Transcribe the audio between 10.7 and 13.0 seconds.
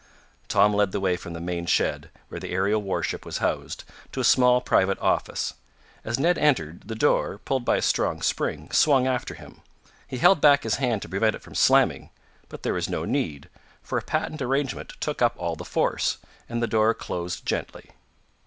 hand to prevent it from slamming, but there was